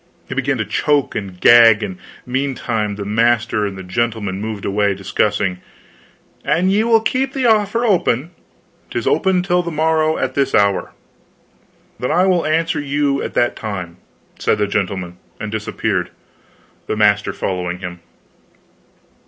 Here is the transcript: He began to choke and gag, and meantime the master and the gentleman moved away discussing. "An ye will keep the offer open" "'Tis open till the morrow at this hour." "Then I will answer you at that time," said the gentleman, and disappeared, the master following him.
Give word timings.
He 0.27 0.33
began 0.33 0.57
to 0.57 0.65
choke 0.65 1.13
and 1.13 1.39
gag, 1.39 1.83
and 1.83 1.99
meantime 2.25 2.95
the 2.95 3.05
master 3.05 3.67
and 3.67 3.77
the 3.77 3.83
gentleman 3.83 4.41
moved 4.41 4.65
away 4.65 4.95
discussing. 4.95 5.59
"An 6.43 6.71
ye 6.71 6.83
will 6.83 7.01
keep 7.01 7.33
the 7.33 7.45
offer 7.45 7.85
open" 7.85 8.31
"'Tis 8.89 9.05
open 9.05 9.43
till 9.43 9.61
the 9.61 9.69
morrow 9.69 10.17
at 10.17 10.33
this 10.33 10.55
hour." 10.55 10.93
"Then 11.99 12.09
I 12.09 12.25
will 12.25 12.47
answer 12.47 12.79
you 12.79 13.21
at 13.21 13.35
that 13.35 13.55
time," 13.55 13.97
said 14.39 14.57
the 14.57 14.65
gentleman, 14.65 15.17
and 15.39 15.51
disappeared, 15.51 16.09
the 16.87 16.97
master 16.97 17.31
following 17.31 17.77
him. 17.77 17.99